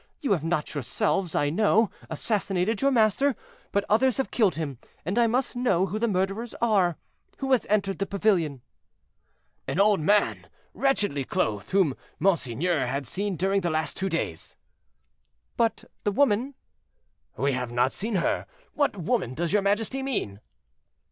You 0.19 0.31
have 0.31 0.43
not 0.43 0.73
yourselves, 0.73 1.35
I 1.35 1.51
know, 1.51 1.91
assassinated 2.09 2.81
your 2.81 2.89
master, 2.89 3.35
but 3.71 3.85
others 3.87 4.17
have 4.17 4.31
killed 4.31 4.55
him; 4.55 4.79
and 5.05 5.15
I 5.19 5.27
must 5.27 5.55
know 5.55 5.85
who 5.85 5.99
the 5.99 6.07
murderers 6.07 6.55
are. 6.55 6.97
Who 7.37 7.51
has 7.51 7.67
entered 7.69 7.99
the 7.99 8.07
pavilion?" 8.07 8.63
"An 9.67 9.79
old 9.79 9.99
man, 9.99 10.47
wretchedly 10.73 11.23
clothed, 11.23 11.69
whom 11.69 11.95
monseigneur 12.17 12.87
has 12.87 13.07
seen 13.07 13.35
during 13.35 13.61
the 13.61 13.69
last 13.69 13.95
two 13.95 14.09
days." 14.09 14.55
"But 15.55 15.83
the 16.03 16.11
woman—" 16.11 16.55
"We 17.37 17.51
have 17.51 17.71
not 17.71 17.91
seen 17.93 18.15
her—what 18.15 18.97
woman 18.97 19.35
does 19.35 19.53
your 19.53 19.61
majesty 19.61 20.01
mean?" 20.01 20.39